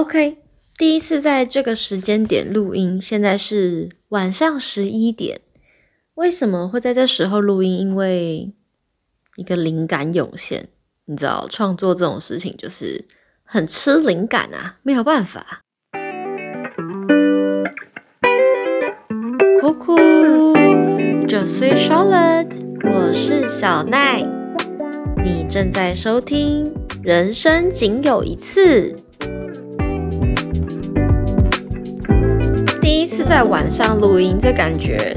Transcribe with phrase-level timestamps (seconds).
[0.00, 0.38] OK，
[0.78, 5.42] 第一次在这个时间点录音，现在是晚上十一点。
[6.14, 7.80] 为什么会在这时候录音？
[7.80, 8.50] 因为
[9.36, 10.70] 一个灵感涌现。
[11.04, 13.04] 你知道，创作这种事情就是
[13.44, 15.60] 很吃灵感啊，没有办法。
[19.60, 19.98] 酷酷
[21.28, 22.48] ，Just say Charlotte，
[22.84, 24.26] 我是小奈，
[25.22, 26.72] 你正在收听
[27.02, 28.92] 《人生仅有一次》。
[33.30, 35.16] 在晚上录音，这感觉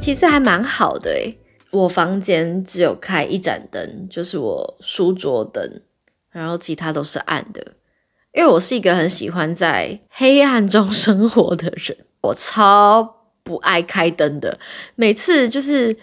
[0.00, 1.38] 其实还蛮好的诶。
[1.70, 5.82] 我房间只有开一盏灯，就是我书桌灯，
[6.30, 7.74] 然后其他都是暗的。
[8.32, 14.58] 因为我是一个很喜欢在黑暗中生活的人， 我超不爱开灯的。
[14.94, 15.94] 每次就是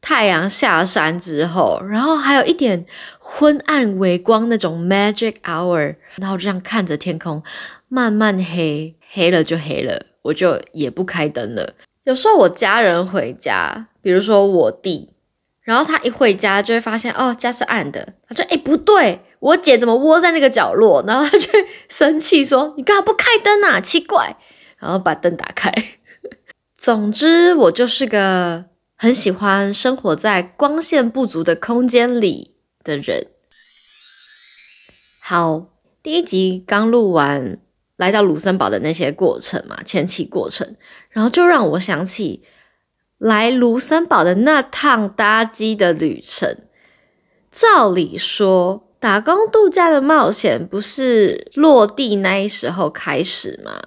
[0.00, 2.86] 太阳下山之后，然后还有一点
[3.18, 7.42] 昏暗微光那种 magic hour，然后这样看着天空
[7.88, 11.74] 慢慢黑，黑了就黑了，我就也不开灯了。
[12.04, 15.10] 有时候我家人回家，比如说我弟，
[15.62, 21.02] 然后他一回家就会发现哦家是暗的，他说哎不对，我姐怎么窝在那个角落？
[21.06, 21.48] 然后他就
[21.88, 23.80] 生气说你干嘛不开灯啊？
[23.80, 24.36] 奇怪，
[24.78, 25.72] 然后把灯打开。
[26.76, 33.28] 总之我就是个很喜欢生活在光线不足的空间里的人。
[35.22, 35.68] 好，
[36.02, 37.63] 第一集刚录完。
[37.96, 40.76] 来到卢森堡的那些过程嘛，前期过程，
[41.10, 42.42] 然后就让我想起
[43.18, 46.58] 来卢森堡的那趟搭机的旅程。
[47.50, 53.80] 照理说，打工度假的冒险不是落地那一时候开始吗？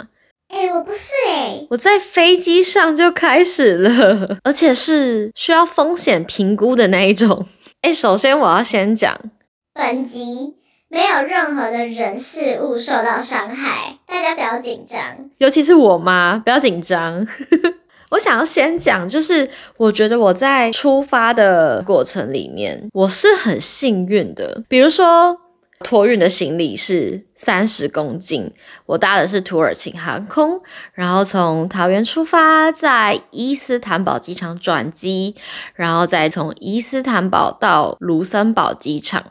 [0.47, 7.45] 哎，我不是哎，我在飞机上就开始了， 而且是需要风险评估的那一种。
[7.81, 9.19] 哎，首先我要先讲
[9.73, 10.56] 本集。
[10.89, 14.99] 没有任何的人事物受到伤害，大家不要紧张，
[15.38, 17.27] 尤其是我妈，不要紧张。
[18.09, 24.64] 我想要先讲，就是我觉得我在出发的过程里面，我是很幸运的。
[24.70, 25.37] 比如说，
[25.83, 28.49] 托运的行李是三十公斤，
[28.86, 30.61] 我搭的是土耳其航空，
[30.93, 35.36] 然后从桃园出发，在伊斯坦堡机场转机，
[35.76, 39.26] 然后再从伊斯坦堡到卢森堡机场。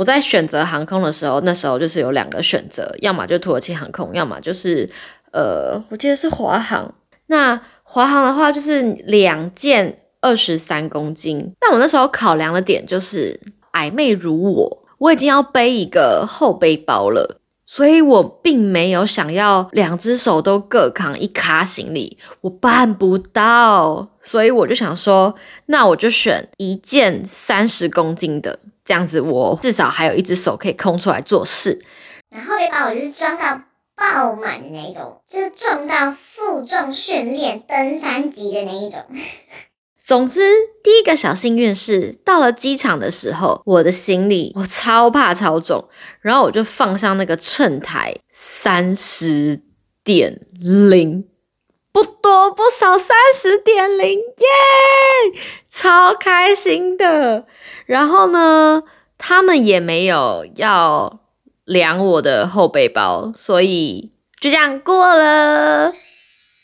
[0.00, 4.88] 我在选择航空的时候，那时候就是有两个选择，要么就土耳其航空，要么就是
[5.30, 6.94] 呃，我记得是华航。
[7.26, 11.52] 那华航的话就是两件二十三公斤。
[11.60, 13.38] 但我那时候考量的点就是
[13.72, 24.08] 矮妹如我，我已经要背一个后背包了，所以我并没有想要两只手都各扛一卡行李，我办不到。
[24.22, 25.34] 所以我就想说，
[25.66, 28.58] 那我就选一件三十公斤的。
[28.84, 31.84] 这样子，我至少还有一只手可以空出来做事。
[32.30, 33.62] 然后背包我就是装到
[33.96, 39.04] 爆满的那种，就是重到负重训练登山级的那一种。
[40.02, 40.40] 总之，
[40.82, 45.88] 第一个小幸运是到了机场的时候，我的行李我超怕超重，
[46.20, 49.60] 然后我就放上那个秤台，三十
[50.02, 51.28] 点零，
[51.92, 57.46] 不多不少，三十点零，耶，超开心的。
[57.90, 58.84] 然后呢，
[59.18, 61.18] 他们也没有要
[61.64, 65.90] 量我的后背包，所以就这样过了。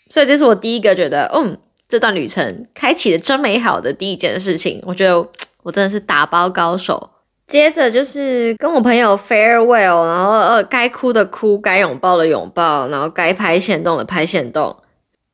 [0.09, 4.81] 所以这是我第一个觉得，嗯，这段旅程开启的真美好的第一件事情。
[4.87, 5.19] 我觉得
[5.65, 7.11] 我真的是打包高手。
[7.49, 14.77] 接着就是跟我朋友 farewell，然后呃，该哭的哭，该拥抱的拥抱，然后该拍线动的拍线动。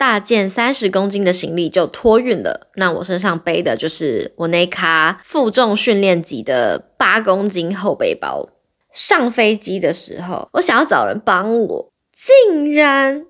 [0.03, 8.49] 大件三十公斤的行李就托运了，那我身上背的就是我那卡负重训练级的八公斤后背包。
[8.93, 13.25] 上飞机的时候，我想要找人帮我，竟然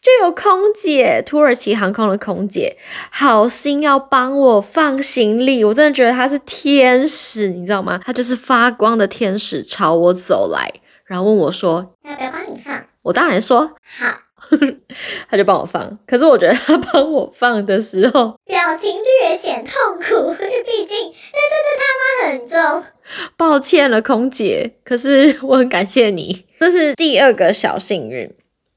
[0.00, 2.78] 就有空姐，土耳其航空的空姐，
[3.10, 8.00] 好心要帮我放行李，我真的觉得她是天使，你知道吗？
[8.02, 10.72] 她就是发光的天使，朝我走来，
[11.04, 14.20] 然后问我说：“要不要帮你放？”我当然说好。
[15.30, 22.84] 他就帮我放，可是我觉得他帮我放的时候，表情略显痛苦， 毕竟那真的他妈很重。
[23.36, 26.44] 抱歉了，空姐，可是我很感谢你。
[26.58, 28.32] 这是第二个小幸运，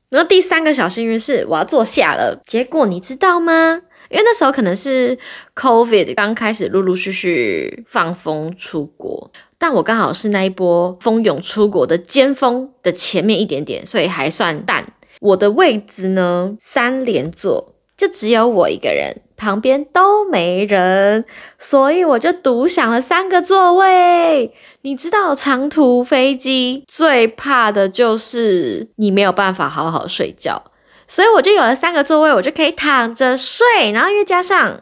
[0.09, 2.41] 然后第三个小幸运是我要坐下了。
[2.45, 3.81] 结果你知道吗？
[4.09, 5.17] 因为那时候可能是
[5.55, 14.93] COVID 刚开始陆陆续续放风出国，但我刚好是那一波蜂拥出国的尖峰的前面一点点，所以还算淡。
[15.19, 21.25] 我的位置呢，三连座，就只有我一个人旁边都没人，
[21.57, 24.53] 所以我就独享了三个座位。
[24.81, 30.71] 你知道长途飞机最怕的就是你没有办法好好睡觉，
[31.07, 33.91] 所以我就有了三个座位，我就可以躺着睡。
[33.91, 34.81] 然后又加上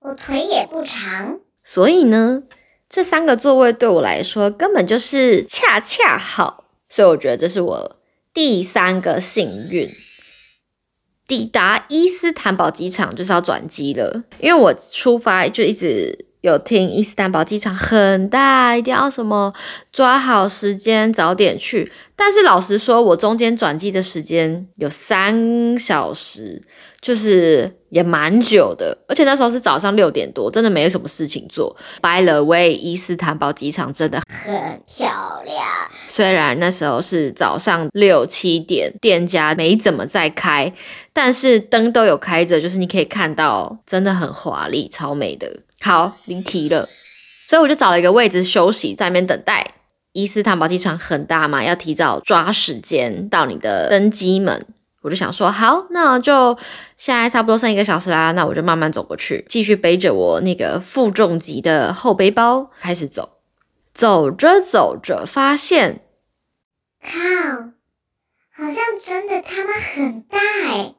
[0.00, 2.42] 我腿也不长，所以呢，
[2.88, 6.64] 这三个座位对我来说根本就是恰恰好。
[6.88, 7.95] 所以我觉得这是我
[8.36, 9.88] 第三个幸运。
[11.26, 19.54] 抵达伊斯坦堡机场就是要转机了，因为我出发就一直有听伊斯坦堡机场很大，一定要什么
[19.90, 21.90] 抓好时间早点去。
[22.14, 26.62] 但是老实说，我中间转机的时间有三小时。
[27.02, 31.76] 就是也蛮久的，而且那时候是早上六点多，真的没什么事情做。
[32.02, 35.56] By the way，伊斯坦堡机场真的很漂亮。
[36.16, 40.72] 虽然那时候是早上六七点，店家没怎么在开，
[41.12, 45.60] 但是灯都有开着，就是你可以看到，真的很华丽，超美的。
[45.82, 49.72] 好，离题了，所以我就找了一个位置休息，在那边等待。
[50.12, 54.64] 伊斯坦堡机场很大嘛，要提早抓时间到你的登机门。
[55.02, 56.56] 我就想说，好，那就
[56.96, 63.28] 现在差不多剩一个小时啦，那我就慢慢走过去，继续背着我那个负重级的后背包开始走。
[63.92, 66.00] 走着走着，发现，
[67.06, 67.70] 靠，
[68.56, 70.94] 好像真的他妈很大哎！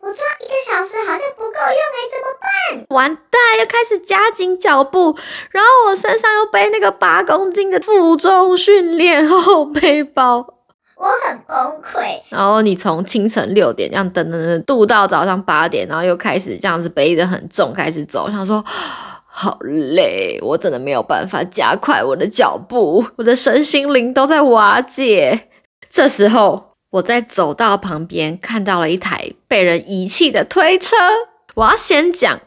[0.00, 2.86] 我抓一个小时好像不够用哎，怎么办？
[2.90, 5.16] 完蛋，又开始加紧脚步，
[5.50, 10.54] 然后我身上又背那个八公斤的负重训练后背包。
[10.96, 12.20] 我很崩溃。
[12.28, 18.24] 然后你从清晨六点这样等等等，度到早上八点，然后又开始这样子背得很重，开始走。
[18.26, 18.64] 我想说，
[19.40, 25.48] 好累，我真的没有办法加快我的脚步，我的身心灵都在瓦解。
[25.88, 30.96] 这时候，我在走道旁边看到了一台被人遗弃的推车。
[31.54, 32.40] 我要先讲，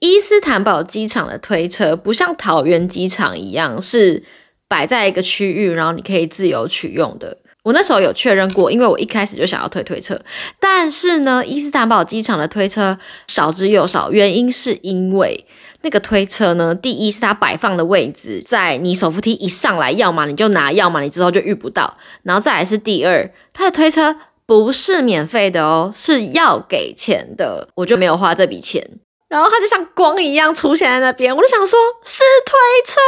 [0.00, 4.24] 伊斯坦堡机场的推车不像桃园机场一样是
[4.66, 7.38] 摆在一个区域，然后你可以自由取用的。
[7.68, 10.18] 我那时候有确认过，因为我一开始就想要推推车，
[10.58, 15.44] 但是呢，伊斯坦堡机场的推车少之又少，原因是因为
[15.82, 24.16] 那个推车呢，第一是它摆放的位置在你手扶梯一上来，要么你就拿，要么你之后就遇不到，然后再来是第二，它的推车
[24.46, 28.82] 不是免费的哦，是要给钱的，我就没有花这笔钱。
[29.28, 32.98] 然后它就像光一样出现在那边，我就想说，是推车，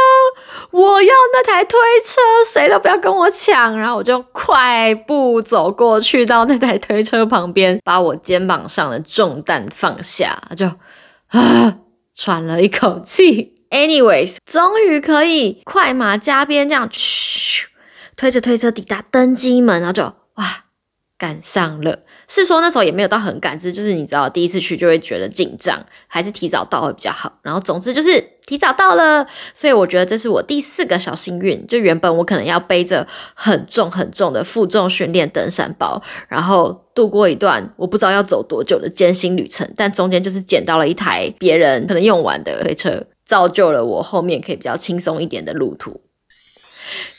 [0.69, 3.75] 我要那台推车，谁都不要跟我抢。
[3.77, 10.67] 然后我就快步走过去到那台推车旁边，把我肩膀上的重担放下，就
[11.29, 11.79] 啊
[12.15, 13.55] 喘了一口气。
[13.71, 17.67] Anyways，终于可以快马加鞭这样嘘
[18.15, 20.03] 推着推车抵达登机门，然后就
[20.35, 20.65] 哇
[21.17, 21.99] 赶上了。
[22.33, 27.29] 是说那时候也没有到很赶，只就是你知道第一次去就会觉得紧张，还是提早到会比较好。
[27.41, 31.67] 然后总之就是提早到了，所以我觉得这是我第四个小幸运。
[31.67, 45.99] 就原本我可能要背着很重很重的负重训练登山包，然后度过一段我不知道要走多久的艰辛旅程，但中间就是捡到了一台别人可能用完的推车，造就了我后面可以比较轻松一点的路途。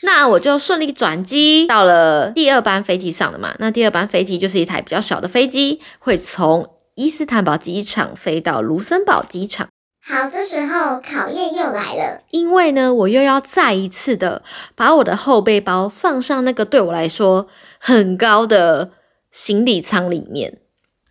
[0.05, 3.55] 那我就顺利转机到了第二班飞机上了嘛。
[3.59, 9.69] 那第二班飞机就是一台比较小的飞机，会从伊斯坦堡机场飞到卢森堡机场。
[10.05, 14.43] 好，这时候考验又来了，因为呢，我又要再一次的
[14.75, 17.47] 把我的后背包放上那个对我来说
[17.79, 18.91] 很高的
[19.31, 20.59] 行李舱里面。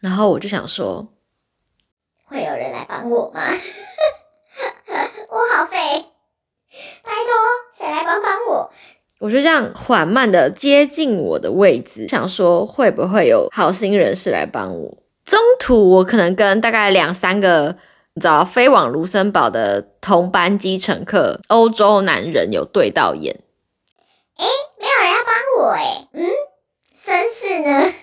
[0.02, 1.08] 然后我就想说，
[2.26, 3.42] 会有人来帮我吗？
[5.30, 5.78] 我好肥。
[7.04, 7.34] 拜托，
[7.82, 8.72] 谁来帮帮我？
[9.20, 14.98] 我就这样缓慢的接近我的位置，想说会不会有好心人士来帮我。
[15.26, 17.76] 中途我可能跟大概两三个
[18.14, 23.40] 你知道飞往卢森堡的同班机乘客，欧洲男人有对到眼。
[24.38, 24.46] 哎，
[24.80, 26.26] 没有人要帮我哎，嗯，
[26.96, 27.94] 绅士呢？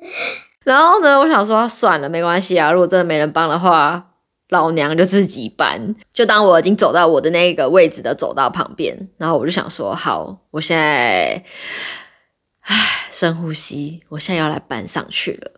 [0.64, 4.11] 然后呢，我想说算了，没关系啊，如果真的没人帮的话。
[4.52, 11.42] 老娘就自己搬，就当我已经走到我的那个位置的走道旁边，然后我就想说，好，我现在，
[12.60, 15.52] 唉，深呼吸，我现在要来搬上去了。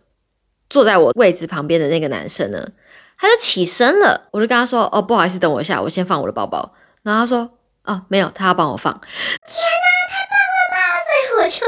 [0.69, 2.69] 坐在我位置旁边的那个男生呢，
[3.17, 6.73] 他就起身了，我就跟他说，哦，不好意思，等我一下，我先放我的包包。
[7.03, 7.49] 然后他说，
[7.83, 8.93] 哦，没有，他要帮我放。
[8.93, 10.77] 天哪，太棒了吧！
[11.03, 11.59] 所以我就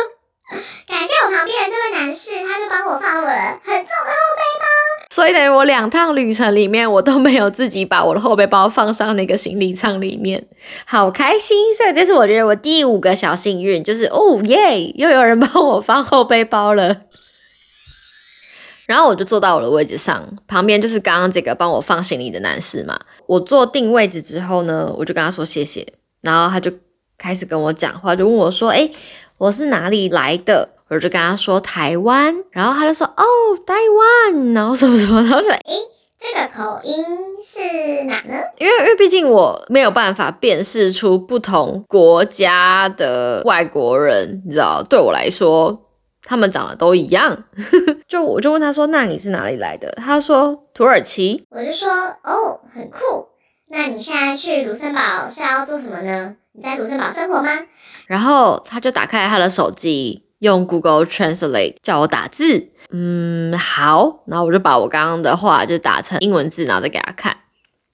[0.87, 4.26] 感谢我旁边的这位男士，他就帮我放了很重的。
[5.17, 10.45] 所以等于我两趟旅程里面，我都没有自己把我的后背包放上那个行李舱里面，
[10.85, 11.73] 好开心！
[11.73, 16.97] 所以这是我觉得我第五个小幸运，就是哦耶， 又有人帮我放后背包了。
[18.87, 22.99] 然后我就坐到我的位置上，旁边就是刚刚这个帮我放行李的男士嘛。
[23.25, 25.83] 我坐定位置之后呢，我就跟他说谢谢，
[26.21, 26.71] 然后他就
[27.17, 28.87] 开始跟我讲话，就问我说：“哎，
[29.39, 33.23] 我是哪里来的？”我就跟他说台湾，然后他就说：“哦，
[33.65, 35.61] 台湾。”然后什么什么，然后就诶，
[36.19, 37.05] 这个口音
[37.45, 38.35] 是哪呢？
[38.57, 45.83] 因为因为毕竟我没有办法辨识出不同国家的外国人，你知道，对我来说。
[46.29, 47.45] 他们长得都一样，
[48.05, 51.87] 就我就问他说：“那你是哪里来的？”他说：“土耳其。”我就说
[52.21, 53.29] ：“哦，很酷。
[53.69, 54.99] 那你现在去卢森堡
[55.33, 56.35] 是要做什么呢？
[56.51, 57.51] 你在卢森堡生活吗？”
[58.07, 62.69] 然后他就打开他的手机，用 Google Translate 叫我打字。
[62.91, 64.23] 嗯，好。
[64.27, 67.37] 然后我就把我刚刚的话就打成英文字，然后再给他看。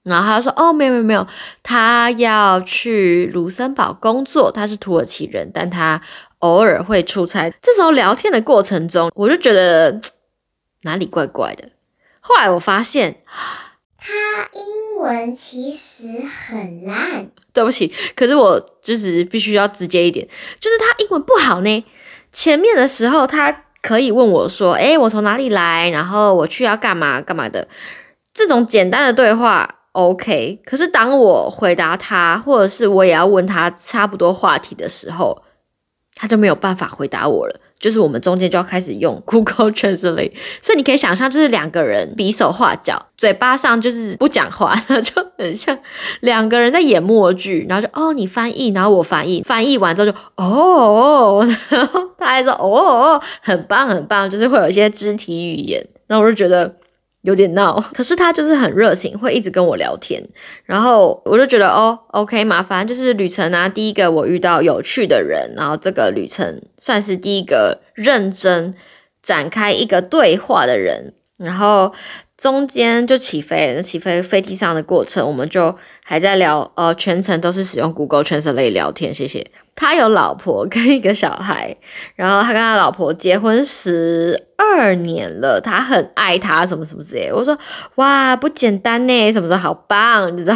[0.02, 1.26] 然后他说：“哦，没有没有没有，
[1.62, 6.00] 他要去卢森堡工作，他是土耳其人，但他。”
[6.40, 9.98] 偶尔会出差，这时候聊天的过程中，我就觉得
[10.82, 11.70] 哪里怪怪的。
[12.20, 13.22] 后来我发现，
[13.96, 14.12] 他
[14.52, 17.30] 英文其实很烂。
[17.54, 20.28] 对不起，可是我就是必须要直接一点，
[20.60, 21.84] 就是他英文不好呢。
[22.34, 25.88] 前面的时候，他可以问我说：“诶，我从哪里来？
[25.88, 27.66] 然后我去要干嘛干嘛的。”
[28.34, 30.60] 这种简单的对话 OK。
[30.66, 35.42] 可是当我回答他，或者是我也要问他差不多话题的时候，
[36.16, 45.78] 他就没有办法回答我了，就是我们中间就要开始用 Google Translate，所以你可以想象，就是两个人比手画脚，嘴巴上就是不讲话， 就很像
[46.20, 56.74] 两个人在演默剧，然后就哦你翻译，然后我翻译，翻译完之后就哦，然后他还说哦，很棒很棒，就是会有一些肢体语言，那我就觉得。
[57.24, 60.22] 有点闹， 可是他就是很热情，会一直跟我聊天，
[60.64, 68.74] 然后我就觉得哦，OK 嘛，反正就是旅程啊，第一个我遇到有趣的人，然后这个旅程算是第一个认真
[69.22, 71.92] 展开一个对话的人，然后。
[72.44, 75.74] 中间就起飞，那起飞飞机上的过程，我们就
[76.04, 79.14] 还在聊，呃，全程都是使用 Google Translate 聊天。
[79.14, 79.50] 谢谢。
[79.74, 81.74] 他有老婆跟一个小孩，
[82.16, 87.32] 然后他跟他老婆结婚十二年了，他很爱他，什么什么之类。
[87.32, 87.56] 我说，
[87.94, 90.54] 哇，不简单呢，什么时候好棒，你知道？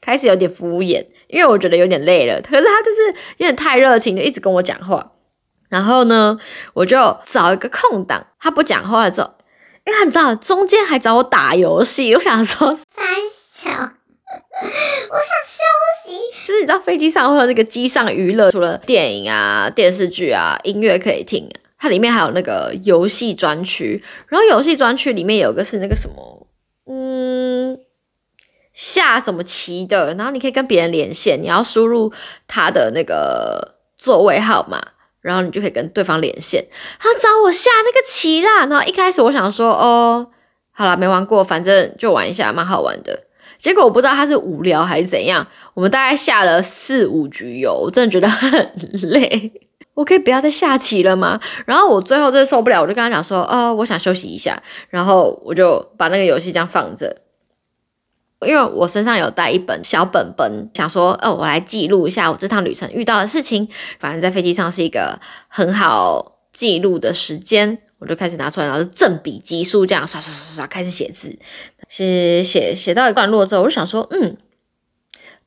[0.00, 2.40] 开始有点敷衍，因为我觉得有点累了。
[2.42, 5.14] 可是他就是有点太热情，就一直跟我讲话。
[5.68, 6.38] 然后呢，
[6.74, 9.32] 我就找一个空档，他不讲话了之后。
[9.88, 13.06] 因为你知道，中间还找我打游戏，我想说三
[13.54, 15.64] 小，我想休
[16.04, 16.18] 息。
[16.46, 24.04] 就是你知道，飞机上会有那个机上娱乐，除了电影啊、电视剧啊、音乐可以听，它里面还有那个游戏专区。
[24.26, 26.46] 然后游戏专区里面有个是那个什么，
[26.86, 27.78] 嗯，
[28.74, 32.12] 下什么棋的，然后你可以跟别人连线，你要输入
[32.46, 34.82] 他的那个座位号码。
[35.28, 36.64] 然后你就可以跟对方连线，
[36.98, 38.64] 他找我下那个棋啦。
[38.64, 40.26] 然后一开始我想说，哦，
[40.72, 43.24] 好了，没玩过，反正就玩一下，蛮好玩的。
[43.58, 49.52] 结果我不知道他是无聊还是怎样，我们大概下了四五局游，我真的觉得很累。
[49.92, 51.38] 我可以不要再下棋了吗？
[51.66, 54.62] 然后我最后真的受不了，我就跟他讲说，哦，我想休息一下。
[54.88, 57.14] 然后我就把那个游戏这样放着。
[58.46, 63.68] 因为我身上有带一本小本本，想说，哦，我来记录一下我这趟旅程遇到的事情。
[63.98, 65.18] 反正在飞机上是一个
[65.48, 71.36] 很好记录的时间，我就开始拿出来，然后就正笔疾书这样刷刷刷刷开始写字。
[71.88, 74.36] 写写写到一段落之后，我就想说，嗯，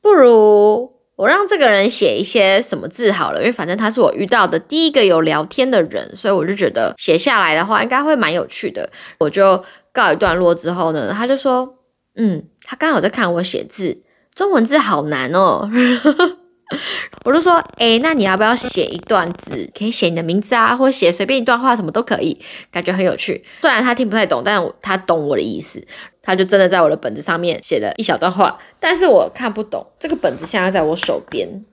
[0.02, 8.90] 不如我让这个人写一些什么字好了，因为反正他是我遇到的第一个有聊天的人，所以我就觉得写下来的话应该会蛮有趣的。
[9.18, 11.78] 我就告一段落之后呢，他就说。
[12.14, 14.02] 嗯，他刚好在看我写字，
[14.34, 15.70] 中文字好难哦。
[17.24, 19.70] 我就说，哎，那你要不要写一段字？
[19.74, 22.40] 可以写你的名字啊，或写随便一段话，什么都可以，
[22.70, 23.44] 感觉很有趣。
[23.60, 25.86] 虽然他听不太懂，但他懂我的意思。
[26.22, 29.86] 他就真的在我的本子上面写了一小段话，但是我看不懂。
[29.98, 31.64] 这个本子现在在我手边，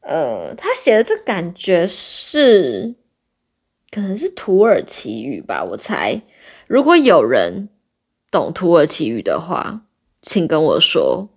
[0.00, 2.94] 呃，他写的这感觉是，
[3.90, 6.22] 可能是土耳其语吧，我猜。
[6.66, 7.68] 如果有人。
[8.34, 9.82] 懂土耳其语的话，
[10.20, 11.28] 请跟我说，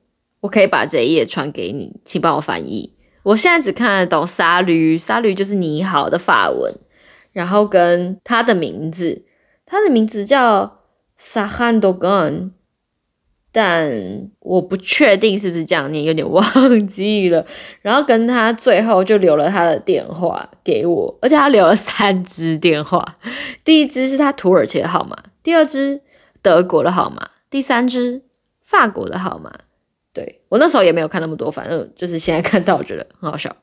[0.42, 2.92] 我可以把这一页传给你，请帮我翻译。
[3.22, 6.74] 我现在只看得懂“沙驴”，“沙驴”就是你好的法文，
[7.32, 9.26] 然后跟他的名字，
[9.64, 10.80] 他的名字叫
[11.22, 12.50] Sahan Dogan，
[13.52, 17.46] 但我不确定是不是这样念，有点忘记了。
[17.84, 23.20] 然后跟他最后就留了他的电话给我，而且他留了三支电话，
[23.64, 26.02] 第一支是他土耳其的号码，第二支。
[26.48, 28.22] 德国的号码，第三只
[28.62, 29.52] 法国的号码，
[30.14, 33.54] 对我那时候也没有看那么多，反正就是现在看到，我觉得很好笑。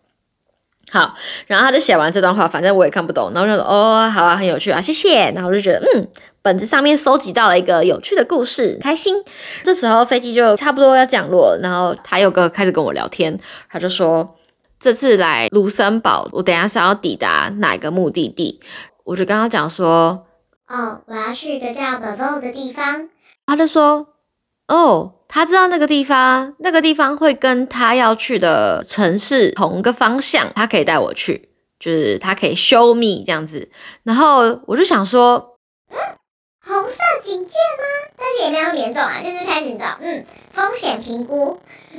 [0.91, 1.15] 好，
[1.47, 5.31] 然后他就写完这段话，反正我也看不懂，然后就哦，好啊，很有趣啊，谢谢。
[5.31, 6.07] 然后我就觉得，嗯，
[6.43, 9.17] 本子上面收集到了一个有趣的故事，开心。
[9.63, 14.37] 这时候飞机就差不多要降落，然后他又跟开始跟我聊天，他就说
[14.79, 18.61] 这次来卢森堡，我等下是要抵达哪个目的地？
[19.05, 20.27] 我就跟他讲说，
[20.69, 23.09] 哦，我要去一个叫 b a v o 的地方。
[23.47, 24.09] 他就说，
[24.69, 25.13] 哦。
[25.27, 31.49] 他知道那个地方，那个地方会跟他要去的城市同个方向，他可以带我去，
[31.81, 33.69] 就是他可以 show me 这样子。
[34.05, 35.59] 然后我就想说，
[35.91, 35.97] 嗯，
[36.65, 38.15] 红色警戒吗？
[38.17, 41.59] 但是也没有那么严重啊，就是开始你知道，嗯，风险评估，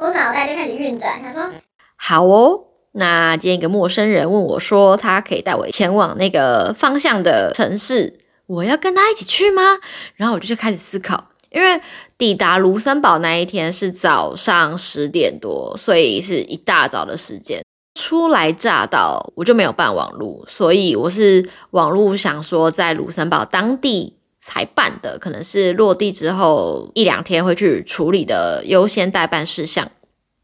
[0.00, 1.52] 我脑袋就开始运转，他说，
[1.96, 9.78] 好哦，那今天一个陌生人问我说，他可以带我前往那个方向的城市，我要跟他一起去吗？
[10.16, 11.30] 然后我就就开始思考。
[11.50, 11.80] 因为
[12.16, 17.62] 抵达卢森堡那一天是早上十点多，所以是一大早的时间。
[17.94, 29.90] 初来乍到，我就没有办网路，所以我是网路想说在卢森堡当地才办的，可能是落地之后一两天会去处理的优先代办事项。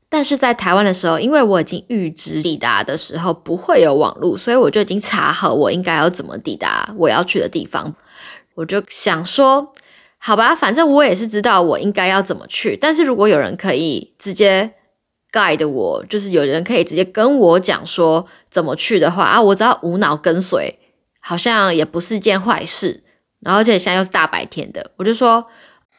[0.09, 7.95] 但是在台湾的时候，因为我已经预知抵达的时候不会有网路，所以我就已经查好我应该要怎么抵达我要去的地方。
[8.55, 9.73] 我就想说。
[10.21, 12.77] 好吧，反正我也是知道我应该要怎么去。
[12.77, 14.75] 但是如果有人可以直接
[15.31, 20.77] guide 我，就是有人可以直接跟我讲说怎么去的话啊，我只要无脑跟随，
[21.21, 23.05] 好像也不是件坏事。
[23.39, 25.47] 然后而且现在又是大白天的，我就说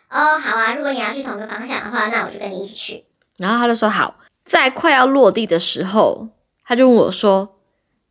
[0.09, 3.05] 哦，好啊，如果你要去同个方向的话，那我就跟你一起去。
[3.39, 4.15] 然后他就说好，
[4.45, 6.27] 在快要落地的时候，
[6.65, 7.55] 他就问我说：“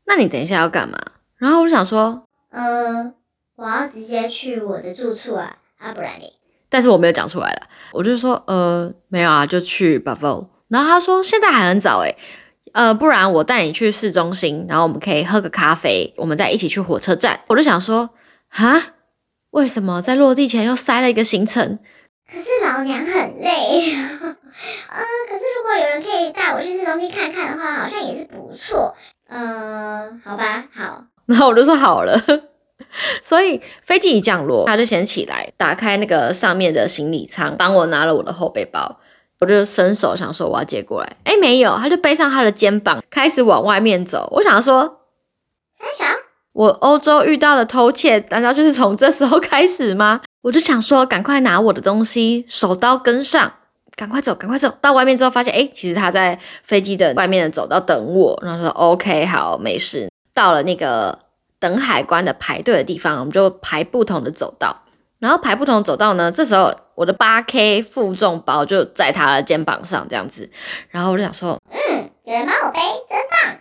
[0.07, 0.99] 那你等一下要干嘛？”
[1.37, 3.13] 然后我就想说：“呃，
[3.57, 6.33] 我要直接去我的住处啊。”啊，不然你？
[6.69, 12.17] 但是我没有讲出来了，我就说，呃，没有啊，就去 b u f f a l o 然后他说现在还很早诶，
[12.73, 17.41] 呃，不然我带你去市中心，然后我们可以喝个咖啡，我们再一起去火车站。
[17.47, 18.11] 我就想说，
[18.49, 18.95] 哈，
[19.51, 21.79] 为什么在落地前又塞了一个行程？
[22.31, 23.97] 可是老娘很累，
[24.91, 24.99] 呃，
[25.29, 28.95] 可是如果有人可以带我去市中心看看的话，好像也是不错。
[29.29, 31.05] 呃，好吧，好。
[31.27, 32.21] 然后我就说好了。
[33.23, 38.99] 所以飞机一降落，他就先起来，打开那个上面的行李舱，帮我拿了我的后背包。
[39.41, 44.29] 我就伸手想说我要接过来，哎，没有，他就背上他的肩膀，开始往外面走。
[44.33, 45.03] 我想说，
[45.79, 46.13] 三小，
[46.53, 50.21] 我欧洲遇到的偷窃，难道就是从这时候开始吗？
[50.43, 53.53] 我就想说，赶快拿我的东西，手刀跟上，
[53.99, 58.41] 赶快走，赶快走到外面之后，发现哎，其实他在飞机的外面的走道等我。
[58.43, 60.09] 然后说 OK，好，没事。
[60.33, 61.19] 到了那个。
[61.61, 64.85] 等海关的排队的地方，我们就排不同的走道，
[65.19, 66.31] 然后排不同走道呢。
[66.31, 70.49] 这时候我的八 K 负重包就在他的肩膀上，这样子。
[70.91, 73.57] 然后我就想说，嗯，有人帮我背，真棒。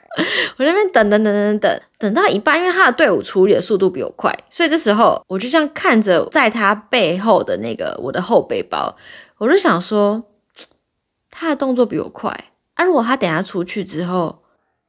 [0.58, 8.98] 我那边等等等等等，等到一半，因为他的队伍处理的速度比我快，所以这时候我就这样看着在他背后的那个我的后背包，
[9.38, 10.22] 我就想说，
[11.32, 12.30] 他的动作比我快，
[12.74, 14.44] 啊如果他等下出去之后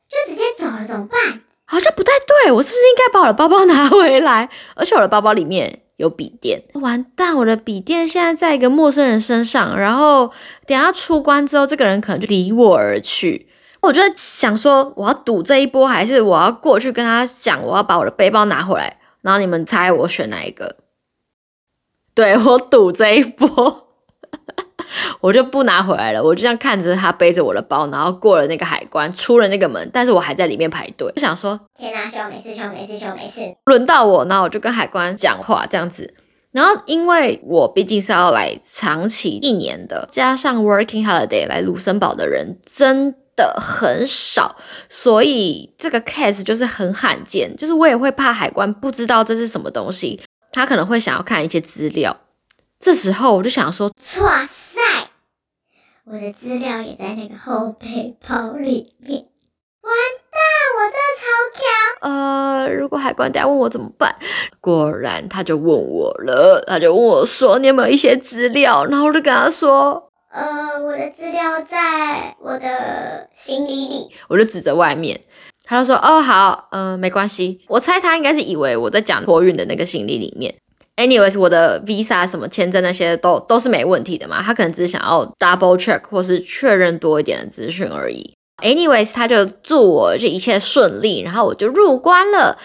[0.09, 1.43] 就直接走了怎么办？
[1.64, 4.51] 好像不太对，我是不是应该把我的包包拿回来？
[4.75, 10.33] 而且我的包包里面有笔电，完蛋，我的笔电现在在一个陌生人身上，然后
[10.67, 13.47] 等下出关之后，这个人可能就离我而去。
[13.81, 18.99] 我就在想说，我要赌这一波，还是我要过去跟他讲，我要把我的背包拿回来？
[19.23, 20.77] 然后你们猜我选哪一个？
[22.14, 23.85] 对我赌这一波。
[25.21, 31.12] 我就不拿回来了，我就这样看着他背着我的包，然后过了那个海关，出了那个门，但是我还在里面排队。
[31.14, 33.57] 就想说，天哪，希望没事，希望没事，希望没事。
[33.64, 36.14] 轮到我，然后我就跟海关讲话这样子。
[36.53, 44.57] 然后因为我毕竟是要来长期一年的，加上 working holiday 来卢森堡的人真的很少，
[44.90, 47.57] 所以这个 case 就是很罕见。
[47.57, 50.20] 就是我也会怕海关不知道这是什么东西，
[50.53, 52.14] 他可能会想要看一些资料。
[52.81, 54.81] 这时候我就想说，哇塞，
[56.05, 59.27] 我的资料也在那个后背包里面。
[59.81, 59.94] 完
[60.31, 60.38] 蛋，
[60.77, 61.62] 我真的超强。
[62.11, 64.14] 呃，如果海关等下问我怎么办？
[64.61, 75.21] 果然他就问我了，他就问我说：“你有没有一些资料？”然后我就跟他说：“呃，我的资料在我的行李里。”我就指着外面，
[75.64, 80.55] 他就说：“哦，好，嗯，没关系。”我猜他应该是以为我在讲托运的那个行李里面。
[80.97, 88.35] Anyways，我的 visa 什么签证那些都都是没问题的嘛，他可能只是想要 double check 或是确认多一点的资讯而已。
[88.62, 92.59] Anyways，他就祝我这一切顺利，然后我就入关了。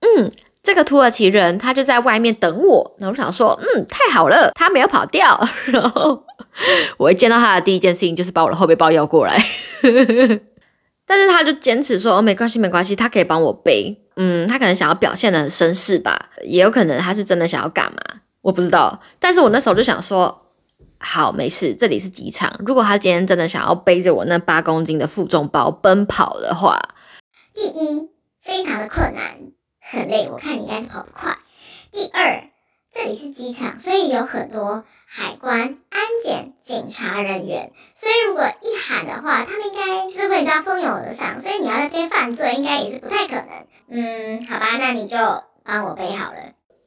[0.00, 0.32] 嗯，
[0.64, 5.38] 这个土耳其人他就在外面等我，然后我想说，嗯，太好了，他没有跑掉。
[5.66, 6.24] 然后
[6.96, 9.38] 我一见到他的第一件事情就是把我的后背包要过来。
[11.06, 14.00] 但是他就坚持说哦没关系没关系，他可以帮我背。
[14.16, 17.98] 嗯，他可能想要表现的很绅士吧，也有可能他是真的想要干嘛，
[18.40, 19.00] 我不知道。
[19.18, 20.46] 但是我那时候就想说，
[20.98, 22.50] 好没事，这里是机场。
[22.64, 26.80] 如果他今天真的想要背着我那八公斤的负重包奔跑的话，
[27.54, 28.08] 第一
[28.40, 29.36] 非常的困难，
[29.94, 31.38] 很累，我看你应该是跑不快。
[31.92, 32.50] 第二，
[32.92, 43.46] 这里是机场，所以有很多海关、安检、警察人员，所以如果一喊的话，他们应该就是会到蜂拥而上，所以你要在这边犯罪，应该也是不太可能。
[43.88, 45.16] 嗯，好吧，那你就
[45.62, 46.38] 帮我背好了。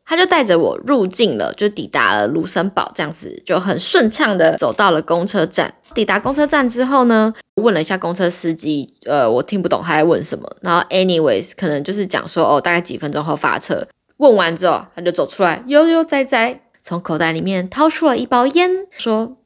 [0.05, 5.73] 他就带着我入境了，就抵达了卢森堡，这样子就很顺畅的走到了公车站。
[5.97, 10.47] 抵达公车站之后呢，问了一下公车司机，呃，我听不懂他在问什么。
[10.61, 13.87] 然后，anyways，可能就是讲说，哦，大概几分钟后发车。
[14.17, 19.37] 问完之后，他就走出来，悠悠哉哉，从口袋里面掏出了一包烟，说：“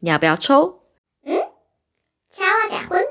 [0.00, 0.80] 你要不要抽？”
[1.24, 1.32] 嗯，
[2.30, 3.02] 插话假婚，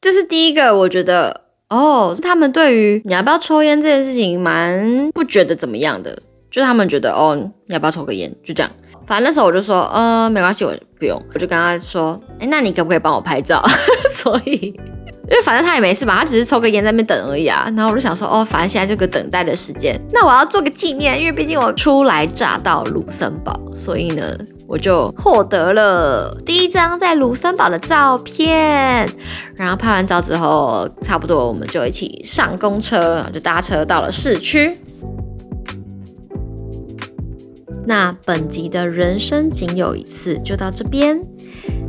[0.00, 1.42] 这是第一个，我觉得。
[1.68, 8.72] 哦，他们对于你要不要抽烟这件事情蛮不觉得怎么样的，就他们觉得哦，你要不要抽个烟，就这样。
[9.10, 11.20] 反正那时候我就说，呃，没关系，我不用。
[11.34, 13.60] 我就跟他说，哎，那你可不可以帮我拍照？
[14.14, 14.72] 所以，
[15.28, 17.64] 因为反正他也没事嘛，他只是抽个烟在那边等而已啊。
[17.76, 24.38] 然后我就想说，哦，反正现在这个等待的时间，那我要做个纪念，因为毕竟我初来乍到卢森堡，所以呢。
[24.68, 29.04] 我就获得了第一张在卢森堡的照片，
[29.56, 34.78] 然后拍完照之后，差不多我们就一起上公车，就搭车到了市区。
[37.86, 41.20] 那本集的人生仅有一次就到这边，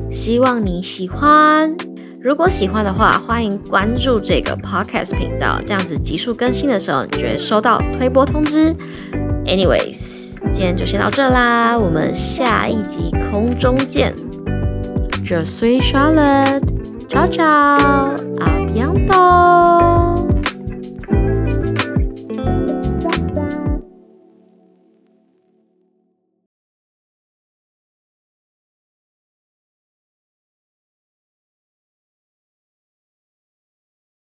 [0.10, 1.76] 希望你喜欢。
[2.22, 8.76] 如果喜欢的话，欢迎关注这个 podcast 频道，这样子急速更新的时候，你就会收到推播通知。
[9.46, 10.20] Anyways。
[10.52, 14.12] 今天就先到这啦，我们下一集空中见。
[15.24, 19.81] Je suis Charlotte，ciao ciao，阿比昂多。